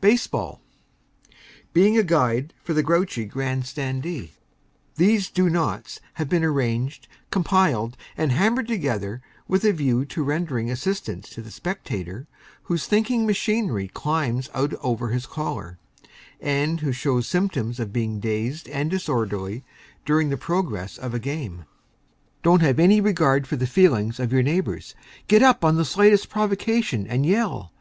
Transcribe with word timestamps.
BASEBALL. 0.00 0.60
Being 1.72 1.98
a 1.98 2.04
Guide 2.04 2.54
for 2.62 2.72
the 2.72 2.84
Grouchy 2.84 3.24
Grandstandee. 3.28 4.30
These 4.94 5.28
"do 5.28 5.50
nots" 5.50 5.98
have 6.12 6.28
been 6.28 6.44
arranged, 6.44 7.08
compiled 7.32 7.96
and 8.16 8.30
hammered 8.30 8.68
together 8.68 9.22
with 9.48 9.64
a 9.64 9.72
view 9.72 10.04
to 10.04 10.22
rendering 10.22 10.70
assistance 10.70 11.30
to 11.30 11.42
the 11.42 11.50
spectator 11.50 12.28
whose 12.62 12.86
thinking 12.86 13.26
machinery 13.26 13.88
climbs 13.88 14.48
out 14.54 14.72
over 14.84 15.08
his 15.08 15.26
collar, 15.26 15.80
and 16.40 16.78
who 16.78 16.92
shows 16.92 17.26
symptoms 17.26 17.80
of 17.80 17.92
being 17.92 18.20
dazed 18.20 18.68
and 18.68 18.88
disorderly 18.88 19.64
during 20.06 20.28
the 20.28 20.36
progress 20.36 20.96
of 20.96 21.12
a 21.12 21.18
game. 21.18 21.64
Don't 22.44 22.62
have 22.62 22.78
any 22.78 23.00
regard 23.00 23.48
for 23.48 23.56
the 23.56 23.66
feelings 23.66 24.20
of 24.20 24.32
your 24.32 24.44
neighbors. 24.44 24.94
Get 25.26 25.42
up 25.42 25.64
on 25.64 25.74
the 25.74 25.84
slightest 25.84 26.28
provocation 26.28 27.04
and 27.08 27.26
yell. 27.26 27.70